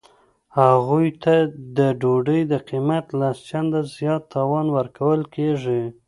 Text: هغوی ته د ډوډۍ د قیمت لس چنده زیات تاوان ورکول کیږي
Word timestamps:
هغوی 0.59 1.07
ته 1.23 1.35
د 1.77 1.79
ډوډۍ 2.01 2.41
د 2.51 2.53
قیمت 2.69 3.05
لس 3.19 3.37
چنده 3.49 3.81
زیات 3.95 4.23
تاوان 4.33 4.67
ورکول 4.77 5.21
کیږي 5.35 5.81